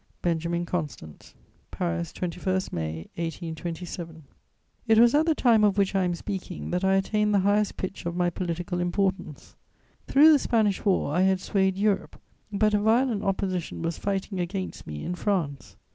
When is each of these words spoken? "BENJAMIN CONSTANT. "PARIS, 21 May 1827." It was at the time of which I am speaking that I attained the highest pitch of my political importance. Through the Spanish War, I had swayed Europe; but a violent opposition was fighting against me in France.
"BENJAMIN 0.23 0.65
CONSTANT. 0.65 1.35
"PARIS, 1.69 2.11
21 2.13 2.61
May 2.71 2.95
1827." 3.17 4.23
It 4.87 4.97
was 4.97 5.13
at 5.13 5.27
the 5.27 5.35
time 5.35 5.63
of 5.63 5.77
which 5.77 5.93
I 5.93 6.05
am 6.05 6.15
speaking 6.15 6.71
that 6.71 6.83
I 6.83 6.95
attained 6.95 7.35
the 7.35 7.41
highest 7.41 7.77
pitch 7.77 8.07
of 8.07 8.15
my 8.15 8.31
political 8.31 8.79
importance. 8.79 9.55
Through 10.07 10.31
the 10.31 10.39
Spanish 10.39 10.83
War, 10.83 11.13
I 11.13 11.21
had 11.21 11.39
swayed 11.39 11.77
Europe; 11.77 12.19
but 12.51 12.73
a 12.73 12.79
violent 12.79 13.21
opposition 13.21 13.83
was 13.83 13.99
fighting 13.99 14.39
against 14.39 14.87
me 14.87 15.05
in 15.05 15.13
France. 15.13 15.75